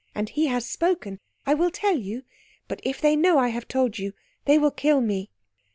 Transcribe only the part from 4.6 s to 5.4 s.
kill me.